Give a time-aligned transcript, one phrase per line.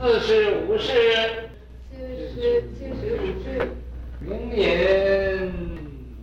[0.00, 0.92] 四十五世，
[1.90, 1.96] 四
[2.34, 3.46] 十七十五世，
[4.20, 4.62] 灵隐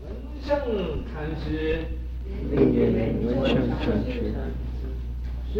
[0.01, 0.03] 文
[0.41, 0.49] 胜
[1.05, 1.85] 禅师，
[2.51, 2.77] 灵隐
[3.25, 4.33] 文胜禅师，
[5.53, 5.55] 是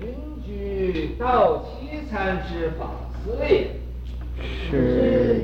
[0.00, 0.04] 云
[0.44, 1.68] 居道期
[2.10, 2.16] 禅
[2.46, 2.82] 师法
[3.24, 3.52] 师也，
[4.68, 4.72] 是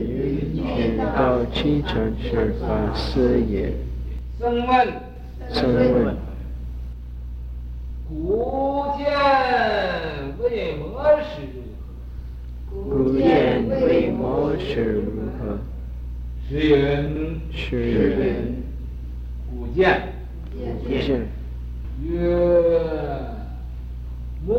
[0.05, 1.55] 云居道期
[1.87, 3.73] 禅师法师也。
[4.39, 4.71] 僧问，
[5.49, 6.17] 僧问，
[8.07, 9.07] 古见
[10.39, 11.63] 维摩是如
[12.71, 13.05] 何？
[13.05, 15.03] 古见维摩是如
[15.39, 15.59] 何？
[16.49, 18.63] 时云，时云，
[19.51, 20.13] 古见，
[20.53, 20.57] 古
[20.89, 21.27] 见，
[22.03, 22.15] 曰：
[24.47, 24.53] 魔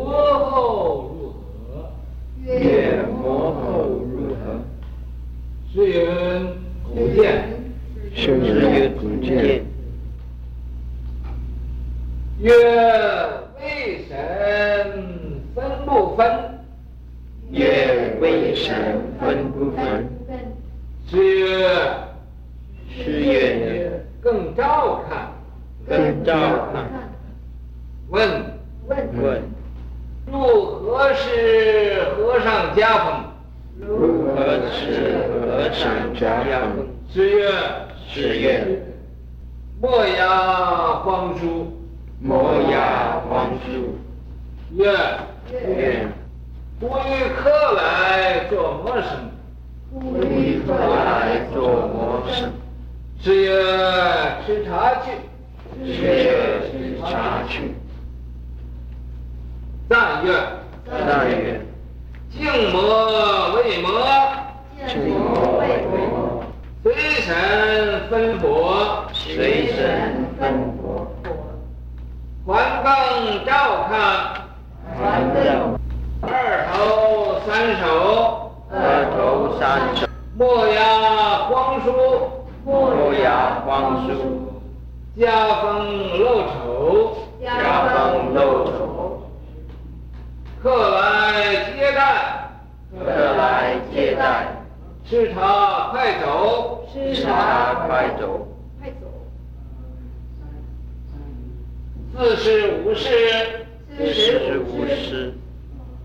[0.50, 1.90] 后如何？
[2.44, 3.58] 曰魔后
[3.88, 4.60] 如何？
[5.72, 5.98] 时云，
[6.84, 7.26] 古见，
[8.14, 9.64] 时云，古见。
[12.40, 12.48] 曰：
[13.60, 14.14] 为神
[15.58, 16.24] 分不分？
[17.50, 20.08] 曰：为神分不分？
[21.08, 21.68] 是曰：
[22.88, 25.32] 是曰：更照看，
[25.88, 26.32] 更照
[26.72, 26.88] 看。
[28.08, 28.28] 问：
[28.86, 29.42] 问：
[30.26, 33.24] 如何是和尚家风？
[33.80, 36.86] 如何是和尚家风？
[37.12, 37.50] 是曰：
[38.06, 38.80] 是曰：
[39.80, 41.74] 莫牙黄书。
[42.20, 43.96] 摩牙黄书，
[44.74, 44.90] 曰：
[45.52, 46.06] 曰：
[46.78, 49.30] 不与客来做魔生，
[49.90, 52.52] 不与客来做魔生。
[53.20, 53.50] 是曰：
[54.46, 55.10] 吃茶去，
[55.84, 57.74] 是曰：吃茶去。
[59.88, 60.32] 赞曰：
[60.86, 61.60] 赞曰：
[62.30, 63.88] 静魔为魔，
[64.86, 66.44] 静魔为魔，
[66.82, 66.92] 随
[67.22, 71.06] 神分佛，随神分佛。
[72.46, 74.47] 还更照看，
[75.00, 75.78] 还更
[76.22, 81.92] 二头三手，二头三手，莫牙黄书，
[82.64, 84.50] 莫牙黄书，
[85.16, 89.22] 家风露丑，家风露丑，
[90.60, 92.50] 客来接待，
[92.98, 93.04] 客
[93.36, 94.48] 来接待，
[95.08, 98.48] 吃茶快走，吃茶快走，
[98.80, 99.06] 快走。
[102.16, 103.67] 四十五世，
[103.98, 105.34] 四十五世，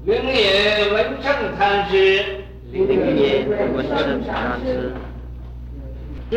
[0.04, 2.26] 灵隐文正禅师，
[2.72, 4.92] 灵隐文正禅师，
[6.32, 6.36] 是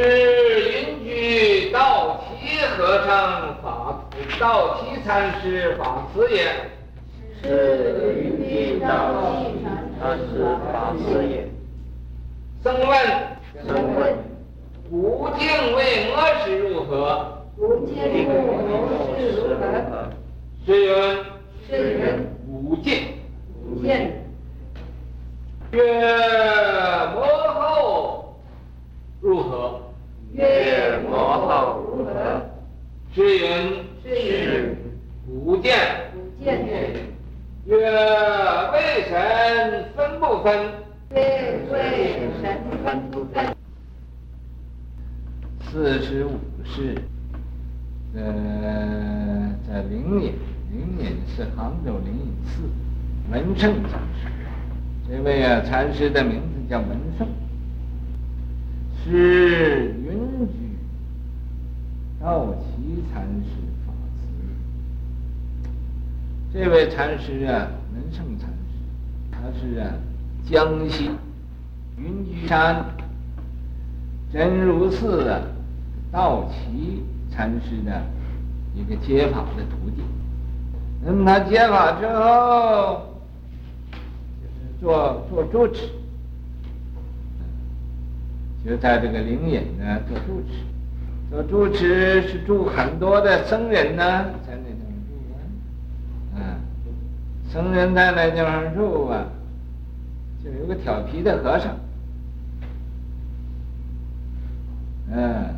[0.71, 4.05] 云居道期和尚法，
[4.39, 6.45] 道期禅师法师也。
[7.43, 8.87] 是云居道
[9.41, 9.65] 期
[9.99, 11.49] 禅师法师也。
[12.62, 12.91] 僧问，
[13.66, 14.15] 僧问，
[14.91, 15.78] 古镜维
[16.11, 17.43] 摩是如何？
[17.56, 20.12] 古镜维摩是如何？
[20.66, 20.93] 是云，
[21.69, 23.15] 是云，无见。
[23.65, 24.22] 无见。
[25.72, 25.82] 曰
[27.12, 28.37] 摩后
[29.21, 29.81] 如何？
[30.32, 32.10] 曰摩后如何？
[33.12, 34.77] 是云，是
[35.27, 35.72] 古镜，
[36.15, 36.53] 古镜。
[37.65, 37.77] 曰
[38.72, 40.56] 为神分不分？
[41.10, 42.44] 曰为神
[42.84, 43.44] 分不分？
[45.60, 46.94] 四十五世。
[48.15, 50.34] 呃，在灵隐，
[50.71, 52.62] 灵隐是杭州灵隐寺
[53.31, 54.28] 文圣禅师。
[55.09, 56.88] 这位啊，禅师的名字叫文
[57.19, 57.27] 圣，
[59.04, 60.54] 是云居
[62.21, 63.50] 道奇禅师
[63.87, 64.22] 法师。
[66.53, 68.54] 这位禅师啊，文圣禅师，
[69.31, 69.94] 他是啊，
[70.48, 71.10] 江西
[71.97, 72.84] 云居山
[74.33, 75.41] 真如寺啊，
[76.10, 77.03] 道奇。
[77.28, 78.03] 禅师的
[78.75, 80.00] 一个接法的徒弟，
[81.06, 83.15] 那么他接法之后，
[84.43, 85.89] 就是做做住持，
[88.65, 90.65] 就在这个灵隐呢做住持，
[91.31, 95.15] 做住持是住很多的僧人呢，在那地方住，
[96.34, 96.41] 嗯，
[97.53, 99.25] 僧人在那地方住啊，
[100.42, 101.77] 就有个调皮的和尚，
[105.13, 105.54] 嗯。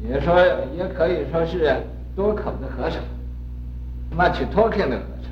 [0.00, 0.40] 也说
[0.76, 1.76] 也可以说是
[2.14, 3.02] 多口的和尚
[4.16, 5.30] ，much talking 的和尚，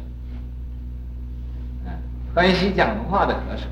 [1.86, 1.92] 嗯，
[2.34, 3.68] 欢喜讲话的和尚，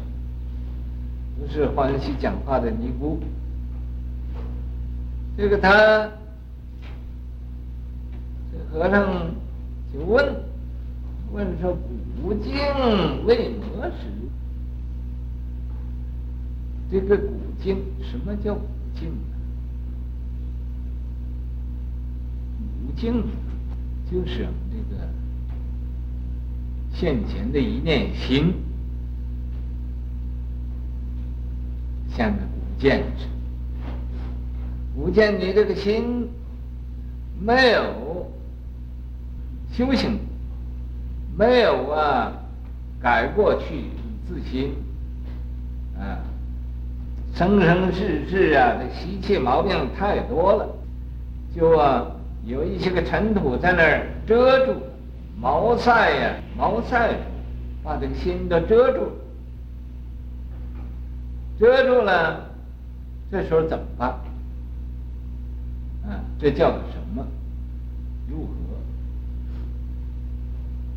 [1.38, 3.20] 不是欢喜讲话的尼姑。
[5.36, 6.08] 这个他，
[8.52, 9.30] 这和尚
[9.92, 10.24] 就问，
[11.32, 11.76] 问说
[12.22, 12.54] 古镜
[13.26, 14.06] 维摩是，
[16.90, 18.66] 这个古镜，什么叫古
[18.98, 19.10] 镜？
[22.86, 23.24] 古镜
[24.10, 25.08] 就是我们这个
[26.92, 28.52] 现前的一念心，
[32.08, 33.30] 像个古剑似的。
[34.94, 36.28] 古剑，你这个心
[37.40, 38.30] 没有
[39.72, 40.20] 修行，
[41.36, 42.32] 没有啊
[43.00, 43.86] 改过去
[44.28, 44.70] 自新，
[45.98, 46.22] 啊，
[47.34, 50.68] 生生世世啊，这习气毛病太多了，
[51.56, 52.06] 就啊
[52.46, 54.74] 有一些个尘土在那儿遮住。
[55.36, 57.12] 毛塞呀，毛塞，
[57.82, 59.12] 把这个心都遮住了，
[61.58, 62.48] 遮住了，
[63.32, 64.10] 这时候怎么办？
[66.06, 67.26] 啊，这叫个什么？
[68.28, 68.52] 如何？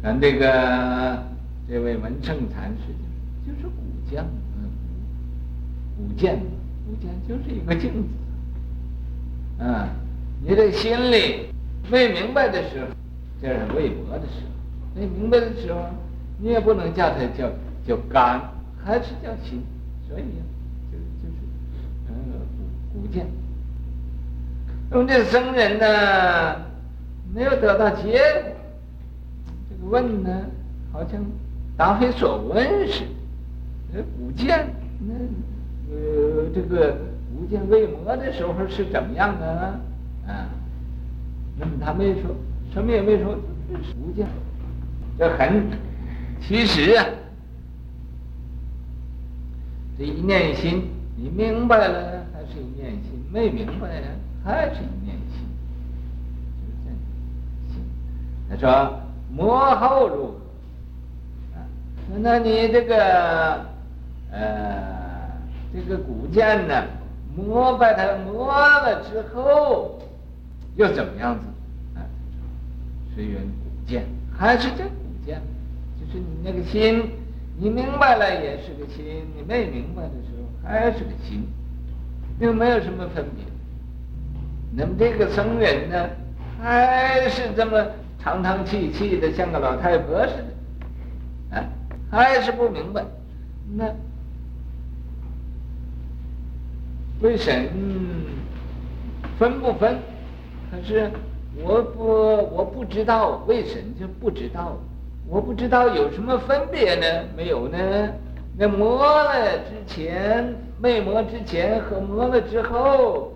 [0.03, 1.23] 咱这个
[1.67, 2.93] 这位文圣禅师
[3.45, 3.81] 就是就是古
[4.15, 4.23] 将，
[4.61, 4.69] 嗯，
[5.97, 6.39] 古剑，
[6.85, 9.63] 古剑就是一个镜子。
[9.63, 9.89] 啊，
[10.43, 11.47] 你这心里
[11.89, 12.87] 没明白的时候。
[13.39, 15.79] 这是未磨的时候，没明白的时候，
[16.39, 17.47] 你也不能叫它叫
[17.85, 18.41] 叫肝，
[18.83, 19.61] 还是叫心，
[20.09, 20.23] 所以，
[20.91, 21.37] 就就是，
[22.07, 22.15] 呃，
[22.93, 23.27] 古古剑。
[24.89, 26.55] 那么这僧人呢，
[27.31, 28.51] 没有得到结果，
[29.69, 30.45] 这个问呢，
[30.91, 31.23] 好像
[31.77, 33.01] 答非所问似
[33.93, 33.99] 的。
[33.99, 34.67] 呃，古剑，
[35.07, 35.13] 那
[35.93, 36.97] 呃，这个
[37.31, 39.79] 古剑未磨的时候是怎么样的啊？
[40.27, 40.47] 啊，
[41.57, 42.35] 那么他没说。
[42.73, 43.35] 什么也没说，
[43.71, 44.27] 这是古剑，
[45.17, 45.63] 这很，
[46.41, 47.05] 其实啊，
[49.97, 53.87] 这一念心，你明白了还是一念心，没明白
[54.43, 55.47] 还是一念心，
[56.61, 57.73] 就是。
[57.73, 57.81] 心，
[58.49, 58.99] 他说
[59.33, 60.33] 磨后如何？
[61.55, 61.57] 啊，
[62.21, 63.65] 那你这个
[64.29, 65.31] 呃，
[65.73, 66.83] 这个古剑呢，
[67.35, 69.99] 磨把它磨了之后，
[70.77, 71.45] 又怎么样子？
[73.13, 75.41] 虽缘古剑，还是这古剑，
[75.99, 77.09] 就是你那个心，
[77.57, 81.47] 你明白了也是个心，你没明白的时候还是个心，
[82.39, 83.43] 又没有什么分别。
[84.71, 86.09] 那么这个僧人呢，
[86.61, 87.83] 还是这么
[88.19, 90.33] 长长气气的，像个老太婆似
[91.49, 91.65] 的，啊，
[92.11, 93.03] 还是不明白。
[93.75, 93.91] 那
[97.21, 97.51] 为什
[99.39, 99.97] 分不分？
[100.71, 101.11] 可是。
[101.63, 102.05] 我不，
[102.55, 104.77] 我不知道为什么就不知道，
[105.27, 107.23] 我不知道有什么分别呢？
[107.35, 107.77] 没有呢？
[108.55, 113.33] 那磨了之前，没磨之前和磨了之后，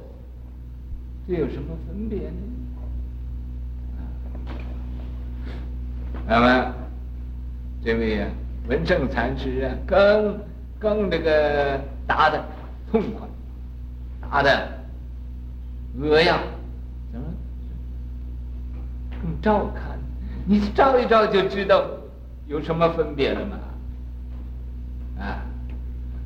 [1.28, 2.36] 这有什么分别呢？
[6.28, 6.74] 那么，
[7.83, 8.30] 这位啊，
[8.68, 10.39] 文胜禅师啊，更
[10.78, 12.39] 更这个答的
[12.92, 13.28] 痛快，
[14.30, 14.68] 答得
[15.98, 16.38] 扼要。
[19.42, 19.98] 照看，
[20.46, 21.84] 你照一照就知道
[22.48, 23.58] 有什么分别了吗？
[25.20, 25.42] 啊，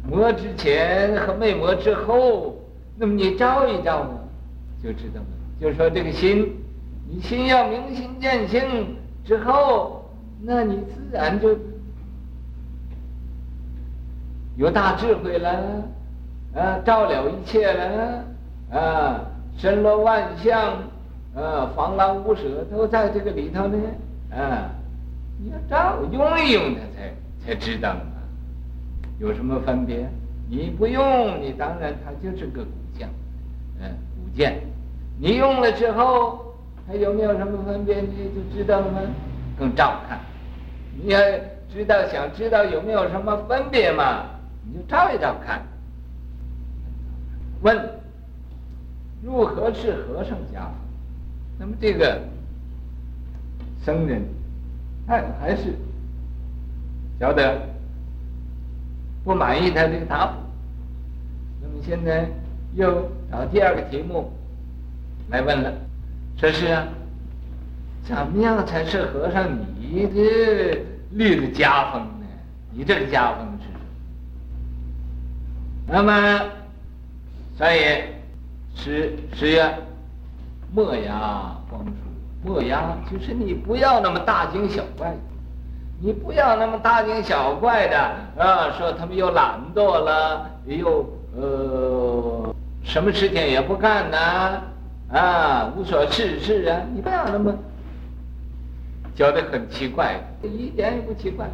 [0.07, 2.57] 磨之前和没磨之后，
[2.97, 4.19] 那么你照一照呢，
[4.83, 5.27] 就知道了。
[5.59, 6.53] 就说这个心，
[7.09, 10.09] 你心要明心见性之后，
[10.41, 11.57] 那你自然就
[14.57, 15.49] 有大智慧了，
[16.55, 18.23] 啊，照了一切了，
[18.71, 19.21] 啊，
[19.57, 20.77] 身罗万象。
[21.35, 23.77] 呃，防狼无舍都在这个里头呢。
[24.31, 24.69] 啊，
[25.37, 27.13] 你要照用一用它才
[27.45, 28.01] 才知道嘛，
[29.19, 30.09] 有什么分别？
[30.49, 33.09] 你不用，你当然它就是个古将，
[33.81, 34.61] 嗯，古剑。
[35.19, 36.55] 你用了之后，
[36.87, 37.99] 它有没有什么分别？
[37.99, 39.01] 你就知道了吗？
[39.57, 40.19] 更照看。
[41.01, 41.19] 你要
[41.69, 44.25] 知道，想知道有没有什么分别嘛？
[44.63, 45.61] 你就照一照看。
[47.61, 47.77] 问：
[49.21, 50.69] 如何是和尚家？
[51.57, 52.21] 那么这个
[53.83, 54.21] 僧人，
[55.07, 55.73] 他还是
[57.19, 57.61] 晓得
[59.23, 60.33] 不满意他这个答复。
[61.61, 62.27] 那么现在
[62.73, 64.31] 又找第二个题目
[65.29, 65.71] 来问了，
[66.37, 66.87] 说是啊，
[68.03, 69.47] 怎么样才是和尚
[69.79, 70.77] 你的
[71.11, 72.25] 立的家风呢？
[72.71, 73.71] 你这个家风是什
[75.87, 75.93] 么？
[75.93, 76.49] 那么
[77.57, 78.03] 所以
[78.75, 79.73] 十十月。
[80.75, 81.93] 莫牙光疏，
[82.43, 85.15] 莫牙就是你不要那么大惊小怪，
[86.01, 87.97] 你不要那么大惊小怪的
[88.37, 88.69] 啊！
[88.77, 92.53] 说他们又懒惰了，又呃
[92.83, 94.17] 什么事情也不干呢？
[95.13, 96.81] 啊，无所事事啊！
[96.93, 97.55] 你不要那么
[99.15, 101.47] 觉得很奇怪，一点也不奇怪。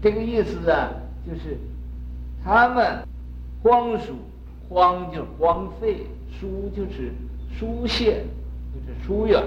[0.00, 0.88] 这个意思啊，
[1.26, 1.58] 就是
[2.42, 3.06] 他们
[3.62, 4.14] 荒疏，
[4.70, 7.12] 荒就是荒废，疏就是
[7.58, 8.24] 疏泄。
[8.74, 9.42] 就是疏远，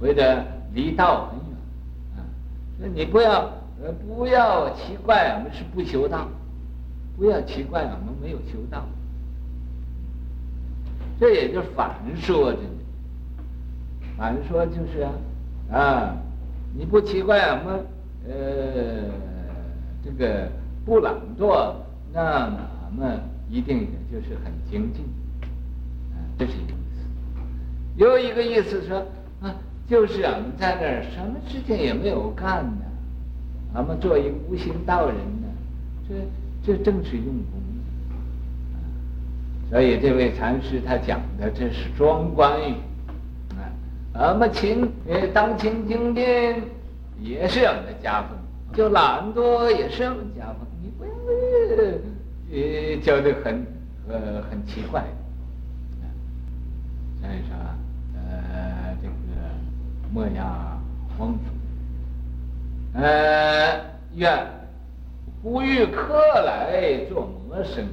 [0.00, 0.44] 或者
[0.74, 1.56] 离道很远，
[2.16, 2.20] 啊，
[2.78, 3.50] 那你不要
[3.82, 6.28] 呃不要奇怪，我们是不修道，
[7.16, 8.84] 不要奇怪，我们没有修道。
[11.18, 12.58] 这也就反说的，
[14.18, 15.12] 反说就是啊，
[15.72, 16.16] 啊，
[16.76, 17.86] 你不奇怪我们
[18.28, 19.10] 呃
[20.04, 20.50] 这个
[20.84, 21.72] 不懒惰，
[22.12, 25.04] 那么我们一定也就是很精进，
[26.12, 26.83] 啊，这是一个。
[27.96, 28.98] 有一个意思说
[29.40, 29.54] 啊，
[29.88, 32.84] 就是我们在那儿什么事情也没有干呢，
[33.74, 35.48] 我们做一无心道人呢，
[36.08, 36.14] 这
[36.64, 37.62] 这正是用功。
[39.70, 42.74] 所以这位禅师他讲的这是双关语，
[44.12, 46.24] 啊，我们勤呃当勤精进
[47.20, 48.36] 也是我们的家风，
[48.76, 51.10] 就懒惰也是我们家风，你不要
[52.52, 53.66] 呃觉得很
[54.08, 56.04] 呃很奇怪，啊，
[57.20, 57.83] 所以说呃这个
[60.14, 60.44] 莫要
[61.18, 63.80] 荒俗，呃
[64.14, 64.46] 愿
[65.42, 66.14] 呼吁客
[66.46, 67.84] 来做魔生。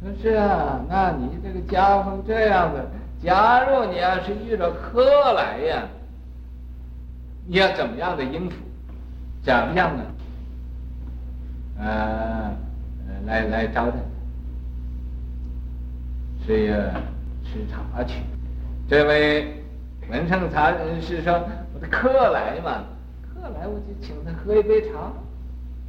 [0.00, 2.86] 说是啊，那你这个家风这样的，
[3.22, 5.82] 假如你要是遇到客来呀，
[7.46, 8.56] 你要怎么样的应付？
[9.42, 10.04] 怎么样的？
[11.80, 12.56] 呃，
[13.26, 13.98] 来来招待，
[16.46, 16.76] 是要
[17.44, 18.22] 吃茶去。
[18.88, 19.63] 这位
[20.10, 21.32] 文胜禅是说，
[21.74, 22.84] 我的客来嘛，
[23.22, 24.98] 客来我就请他喝一杯茶，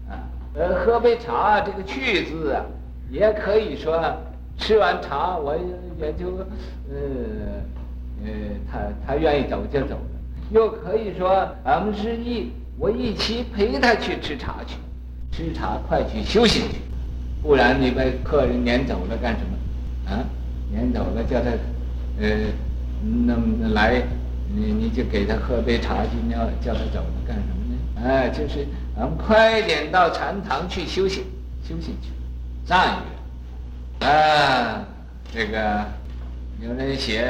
[0.10, 0.24] 啊，
[0.56, 2.66] 呃，喝杯茶这个去字啊。
[3.12, 4.02] 也可以说，
[4.58, 6.38] 吃完茶我也就，
[6.90, 6.96] 呃，
[8.24, 8.32] 呃，
[8.72, 9.96] 他他愿意走就走。
[10.50, 14.78] 又可以说，俺们是一我一起陪他去吃茶去，
[15.32, 16.80] 吃茶快去休息去，
[17.44, 20.12] 不然你把客人撵走了干什么？
[20.12, 20.26] 啊，
[20.72, 21.52] 撵走了叫他，
[22.20, 22.28] 呃，
[23.04, 24.02] 那么来，
[24.54, 28.04] 你你就给他喝杯茶去，你要叫他走了干什么呢？
[28.04, 31.26] 哎，就是咱们快点到禅堂去休息，
[31.64, 32.10] 休息去。
[32.66, 32.98] 赞
[34.02, 34.84] 曰：“啊，
[35.32, 35.86] 这个
[36.62, 37.28] 有人写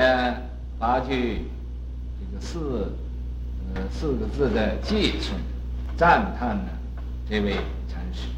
[0.79, 1.41] 八句，
[2.19, 2.93] 这个四
[3.73, 5.35] 呃四个字的寄送，
[5.97, 6.69] 赞叹呢
[7.29, 7.55] 这位
[7.89, 8.29] 禅师。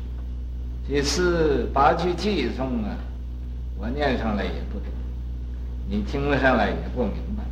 [0.90, 2.98] 这四八句寄送啊，
[3.78, 4.88] 我念上来也不懂，
[5.90, 7.44] 你听了上来也不明白。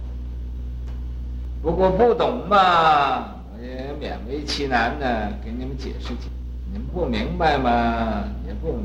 [1.61, 6.29] 不过不懂嘛，我也勉为其难的给你们解释解释。
[6.71, 8.77] 你们不明白嘛，也不。”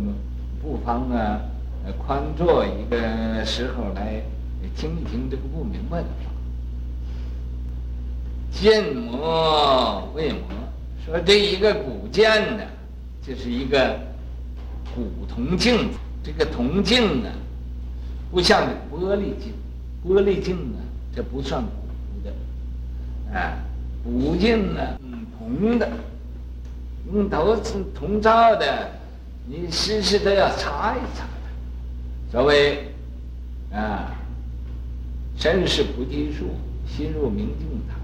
[0.63, 1.41] 不妨啊，
[2.07, 4.23] 宽坐一个时候来
[4.77, 6.31] 听一听这个不明白的话。
[8.53, 10.41] 见魔为魔，
[11.03, 12.63] 说这一个古剑呢，
[13.23, 13.99] 就是一个
[14.95, 15.89] 古铜镜。
[16.23, 17.31] 这个铜镜呢，
[18.31, 19.53] 不像玻璃镜，
[20.07, 20.79] 玻璃镜呢，
[21.15, 23.59] 这不算古的，啊，
[24.05, 25.89] 古镜呢，嗯，铜的，
[27.13, 27.61] 用铜
[27.95, 28.91] 铜造的。
[29.47, 32.31] 你时时都要擦一擦的。
[32.31, 32.85] 所谓
[33.73, 34.15] 啊，
[35.37, 36.51] 身是菩提树，
[36.87, 37.97] 心入明镜台，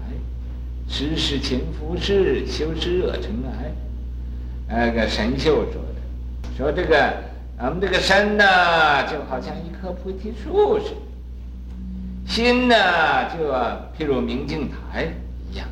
[0.89, 3.71] 时时勤拂拭，修湿热尘埃。
[4.67, 7.13] 那个神秀说的，说这个
[7.59, 8.43] 咱们这个身呢，
[9.07, 12.75] 就好像一棵菩提树似的，心呢，
[13.35, 13.51] 就
[13.97, 15.11] 譬如明镜台
[15.51, 15.67] 一样，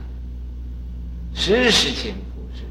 [1.36, 2.64] 时时勤拂拭。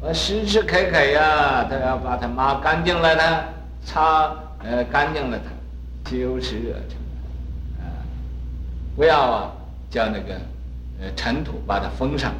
[0.00, 3.44] 我时时刻刻呀，都要把它抹干净了呢，
[3.84, 6.96] 擦呃干净了它，修湿热尘，
[7.78, 8.00] 啊，
[8.96, 9.52] 不要啊
[9.90, 10.34] 叫那个
[10.98, 12.32] 呃尘土把它封上，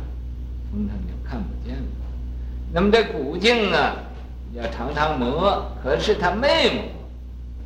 [0.73, 1.85] 封上就看不见了。
[2.73, 3.97] 那么这古镜啊，
[4.55, 6.85] 要常常磨，可是他没磨，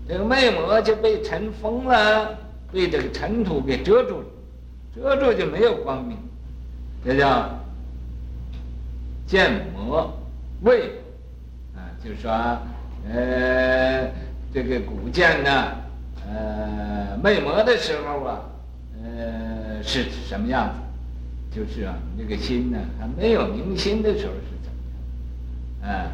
[0.09, 2.39] 这个没磨就被尘封了，
[2.73, 4.27] 被这个尘土给遮住了，
[4.95, 6.17] 遮住就没有光明，
[7.05, 7.49] 这叫。
[9.27, 10.17] 见魔
[10.63, 10.89] 为，
[11.75, 12.31] 啊，就是说，
[13.11, 14.09] 呃，
[14.55, 15.51] 这个古剑呢，
[16.25, 18.41] 呃，没磨的时候啊，
[19.03, 21.59] 呃，是什么样子？
[21.59, 25.93] 就是啊，这个心呢，还没有明心的时候是怎么样？
[25.93, 26.07] 啊，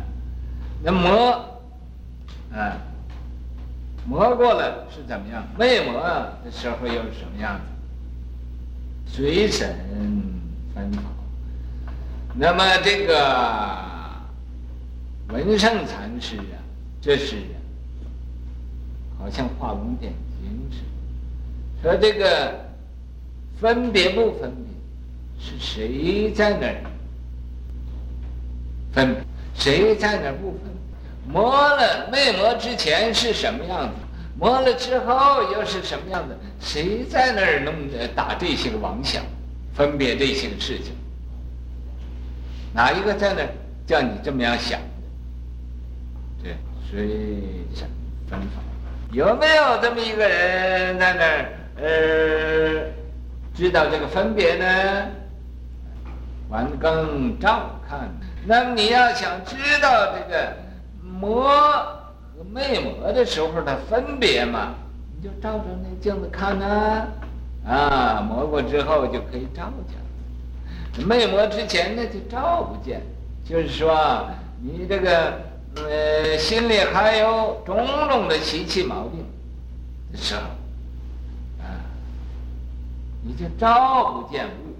[0.85, 1.61] 那磨，
[2.53, 2.77] 啊，
[4.05, 5.47] 磨过了是怎么样？
[5.57, 6.03] 没磨
[6.45, 7.57] 的时候又是什么样
[9.07, 9.15] 子？
[9.15, 9.77] 随神
[10.75, 11.03] 分毫。
[12.35, 13.79] 那么这个
[15.29, 16.59] 文胜禅师啊，
[17.01, 17.37] 这是
[19.19, 20.85] 好像画龙点睛似的。
[21.83, 22.65] 说这个
[23.61, 24.75] 分别不分别，
[25.39, 26.83] 是谁在那儿
[28.93, 29.23] 分别？
[29.55, 30.73] 谁在那儿不分？
[31.27, 33.95] 磨了没磨之前是什么样子？
[34.39, 36.37] 磨了之后又是什么样子？
[36.61, 37.75] 谁在那儿弄
[38.15, 39.23] 打这些个妄想，
[39.75, 40.93] 分别这些个事情？
[42.75, 43.49] 哪一个在那儿
[43.87, 44.87] 叫你这么样想的？
[46.43, 46.51] 这
[46.91, 47.07] 水
[47.75, 47.89] 神
[48.29, 48.61] 分法，
[49.13, 51.53] 有没有这么一个人在那儿？
[51.77, 52.91] 呃，
[53.55, 55.07] 知道这个分别呢？
[56.49, 58.11] 完更照看。
[58.45, 60.57] 那么你要想知道这个
[61.01, 64.75] 磨和没磨的时候的分别嘛，
[65.17, 67.07] 你就照着那镜子看呐、啊。
[67.65, 73.01] 啊，磨过之后就可以照见，没磨之前呢就照不见。
[73.45, 74.29] 就是说，
[74.61, 75.33] 你这个
[75.77, 79.25] 呃心里还有种种的习气毛病
[80.11, 80.41] 的时候，
[81.61, 81.79] 啊，
[83.23, 84.75] 你就照不见物。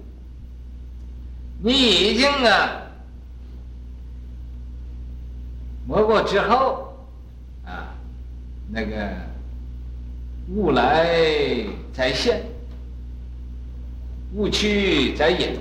[1.61, 2.82] 你已经啊
[5.87, 6.93] 磨过之后，
[7.65, 7.93] 啊，
[8.71, 9.09] 那个
[10.49, 11.07] 物来
[11.93, 12.41] 再现。
[14.35, 15.59] 物去在隐，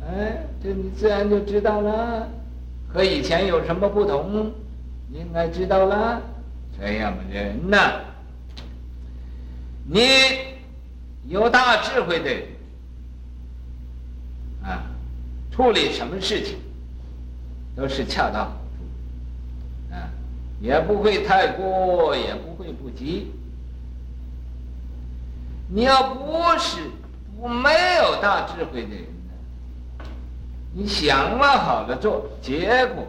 [0.00, 2.28] 哎，这你自然就知道了，
[2.88, 4.52] 和以前有什么不同？
[5.12, 6.20] 应该知道了。
[6.76, 7.78] 这样的人呢，
[9.84, 10.00] 你
[11.28, 12.42] 有大智慧的人
[14.64, 14.82] 啊，
[15.52, 16.56] 处理什么事情
[17.76, 18.50] 都是恰当，
[20.62, 23.30] 也不会太过，也不会不及。
[25.68, 26.80] 你要不是。
[27.38, 30.04] 我没有大智慧的人呢，
[30.72, 33.04] 你想了好了做，结果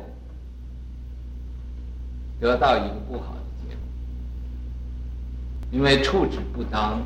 [2.40, 3.84] 得到一个不好的结果，
[5.70, 7.00] 因为处置不当。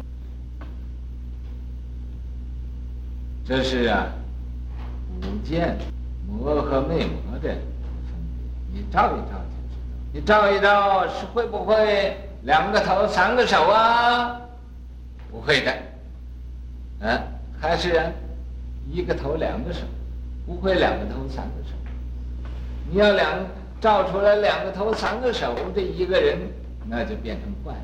[3.45, 4.07] 这是啊，
[5.21, 5.77] 五见
[6.25, 7.57] 磨和没磨的分别，
[8.73, 9.37] 你照一照。
[10.13, 14.39] 你照一照是会不会两个头三个手啊？
[15.29, 15.73] 不会的。
[17.01, 17.21] 嗯，
[17.59, 18.01] 还是
[18.91, 19.81] 一个头两个手，
[20.45, 21.75] 不会两个头三个手。
[22.89, 23.45] 你要两
[23.79, 26.37] 照出来两个头三个手的一个人，
[26.89, 27.79] 那就变成怪了。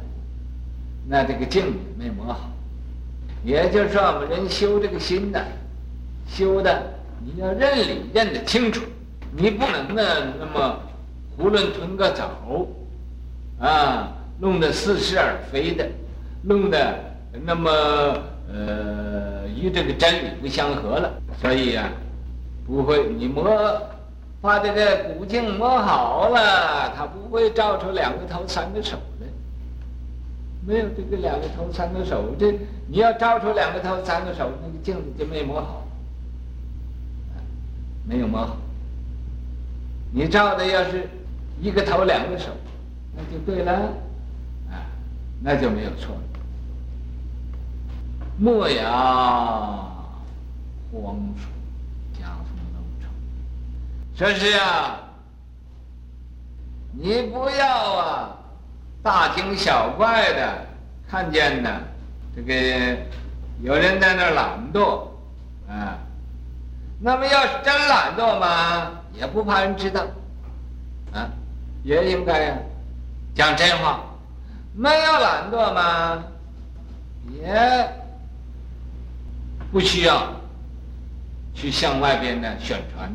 [1.05, 2.49] 那这个镜子没磨好，
[3.43, 5.45] 也就是说，我们人修这个心的，
[6.25, 6.81] 修的
[7.19, 8.81] 你要认理认得清楚，
[9.33, 10.79] 你不能呢那么
[11.37, 12.29] 无论吞个枣，
[13.59, 15.87] 啊，弄得似是而非的，
[16.43, 16.99] 弄得
[17.45, 17.71] 那么。
[18.55, 21.89] 呃，与这个真理不相合了，所以呀、啊，
[22.67, 23.81] 不会你磨
[24.41, 29.27] 把这个古镜磨好了，它不会照出两个头三个手来。
[30.67, 32.51] 没有这个两个头三个手，这
[32.87, 35.83] 你要照出两个头三个手，那个镜子就没磨好，
[38.07, 38.57] 没有磨好。
[40.11, 41.09] 你照的要是
[41.63, 42.47] 一个头两个手，
[43.15, 43.71] 那就对了，
[44.69, 44.83] 啊，
[45.41, 46.21] 那就没有错了。
[48.37, 48.83] 莫要，
[50.91, 51.47] 荒疏，
[52.19, 53.07] 家风漏臭。
[54.13, 54.99] 说是啊，
[56.91, 58.37] 你不要啊，
[59.01, 60.65] 大惊小怪的
[61.07, 61.69] 看见呢，
[62.35, 62.53] 这个
[63.61, 65.07] 有人在那懒惰，
[65.69, 65.97] 啊，
[66.99, 70.05] 那么要是真懒惰嘛，也不怕人知道，
[71.83, 72.57] 也应该呀，
[73.35, 74.03] 讲真话。
[74.75, 76.23] 没有懒惰嘛，
[77.31, 77.89] 也。
[79.71, 80.31] 不需要
[81.55, 83.11] 去向外边呢宣传，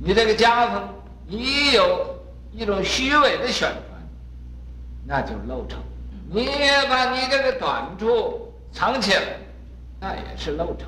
[0.00, 0.88] 你这个家风
[1.28, 2.18] 你有
[2.52, 4.02] 一种虚伪的宣传，
[5.06, 5.76] 那就漏丑。
[6.28, 9.22] 你也把你这个短处藏起来，
[10.00, 10.86] 那也是漏丑。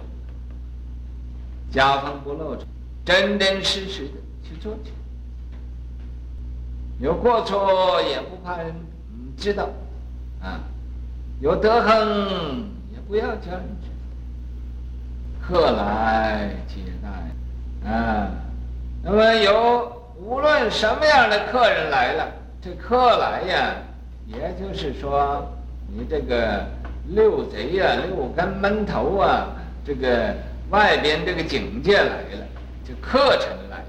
[1.71, 2.65] 家风不露丑，
[3.05, 4.91] 真真实实的去做去，
[7.01, 8.75] 有过错也不怕人
[9.37, 9.69] 知道，
[10.43, 10.59] 啊，
[11.41, 13.95] 有德行也不要叫人知道。
[15.41, 18.29] 客来接待，啊，
[19.03, 22.27] 那么有无论什么样的客人来了，
[22.61, 23.75] 这客来呀，
[24.27, 25.47] 也就是说，
[25.87, 26.67] 你这个
[27.11, 29.47] 六贼呀、六根闷头啊，
[29.87, 30.35] 这个
[30.71, 32.47] 外边这个警戒来了，
[32.85, 33.85] 这客臣来了，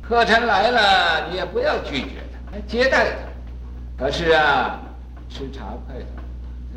[0.00, 2.23] 客臣来了，你也不要拒绝
[2.66, 4.04] 接待他。
[4.04, 4.80] 可是啊，
[5.28, 6.06] 吃茶快走，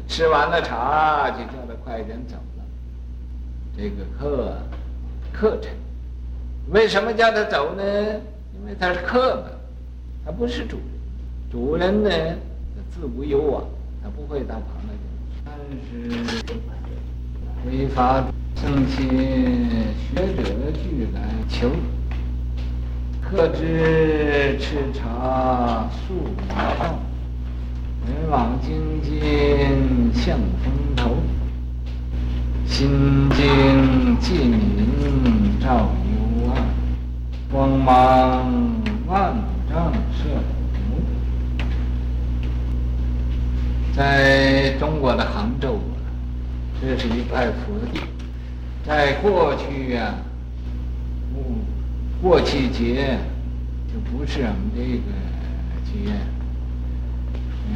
[0.07, 2.63] 吃完了茶就叫他快点走了。
[3.75, 4.57] 这个客
[5.31, 5.73] 客人，
[6.69, 7.83] 为什么叫他走呢？
[7.83, 9.43] 因为他是客嘛，
[10.25, 10.85] 他不是主人。
[11.51, 13.63] 主人呢，他自无有往，
[14.03, 15.05] 他不会到旁边去。
[15.45, 16.53] 但是
[17.65, 21.69] 违法僧伽学者俱来求，
[23.29, 26.97] 客知赤茶数马道，
[28.07, 31.17] 人往精进向风头。
[32.65, 36.63] 心经寂明照幽暗，
[37.51, 38.49] 光芒
[39.07, 39.35] 万
[39.69, 40.29] 丈射
[40.89, 41.03] 目。
[43.93, 45.81] 在中国的杭州，
[46.79, 47.99] 这是一块福地。
[48.85, 50.15] 在过去呀、啊，
[52.21, 53.17] 过去节
[53.87, 55.11] 就不是我们这个
[55.85, 56.11] 节，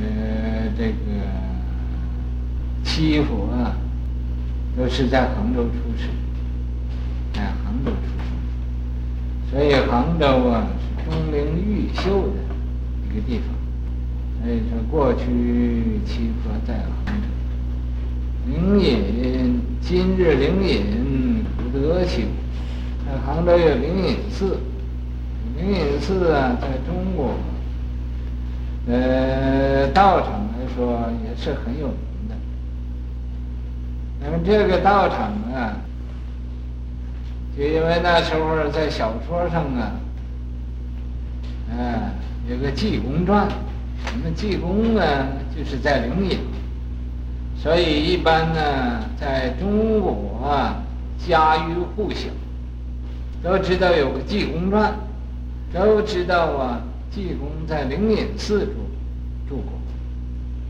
[0.02, 0.96] 呃，这个
[2.84, 3.78] 七佛啊，
[4.76, 6.10] 都是在杭州出世，
[7.34, 12.38] 在杭州出生，所以杭州啊是钟灵毓秀的
[13.08, 13.48] 一个地方。
[14.44, 17.22] 所以说，过去七佛在杭州。
[18.48, 22.24] 灵隐，今日灵隐不得修。
[23.26, 24.58] 杭州有灵隐寺，
[25.58, 27.34] 灵隐寺啊，在中国，
[28.88, 31.98] 呃，道场来说也是很有名
[32.30, 32.36] 的。
[34.24, 35.78] 那么这个道场啊，
[37.58, 39.92] 就因为那时候在小说上啊，
[41.72, 42.14] 啊，
[42.50, 43.48] 有个济公传，
[44.06, 45.02] 什么济公呢，
[45.56, 46.40] 就是在灵隐。
[47.56, 50.82] 所以一般呢，在中国啊，
[51.20, 52.30] 家喻户晓，
[53.44, 54.94] 都知道有个济公传，
[55.74, 58.74] 都知道啊，济公在灵隐寺住
[59.50, 59.74] 住过，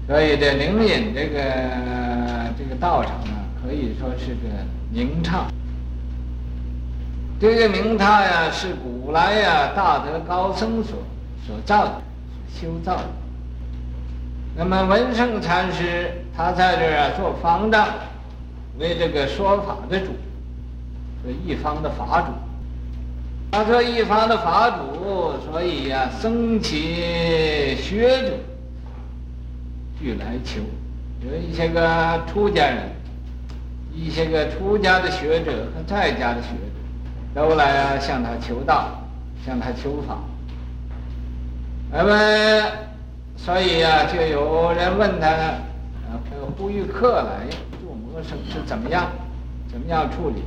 [0.07, 1.39] 所以这灵隐这个
[2.57, 4.47] 这个道场啊，可以说是个
[4.89, 5.45] 名刹。
[7.41, 10.99] 这个名刹呀，是古来呀大德高僧所
[11.45, 12.01] 所造的，
[12.47, 13.03] 所修造的。
[14.55, 17.87] 那么文胜禅师他在这儿啊做方丈，
[18.79, 20.07] 为这个说法的主，
[21.21, 22.31] 做一方的法主。
[23.51, 28.31] 他说一方的法主，所以呀、僧伽学者
[29.99, 30.61] 俱来求，
[31.29, 32.89] 有一些个出家人，
[33.93, 36.47] 一些个出家的学者和在家的学
[37.35, 38.89] 者，都来向他求道，
[39.45, 40.17] 向他求法。
[41.91, 42.71] 那么。
[43.37, 46.19] 所以呀、就有人问他，呃，
[46.55, 47.47] 呼吁客来
[47.81, 49.09] 做谋生是怎么样，
[49.71, 50.43] 怎么样处理？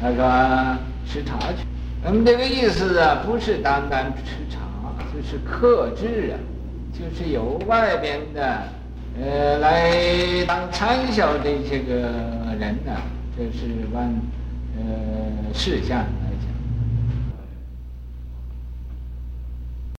[0.00, 1.71] 他说吃茶去。
[2.04, 4.58] 那么这个意思啊，不是单单吃茶，
[5.14, 6.36] 就是克制啊，
[6.92, 8.62] 就是由外边的，
[9.20, 9.92] 呃，来
[10.46, 11.94] 当参小的这个
[12.58, 13.02] 人呢、啊，
[13.36, 14.12] 这是按
[14.76, 16.04] 呃事项。